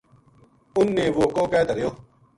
[0.75, 1.89] اِن نے وہ کوہ کے دھریو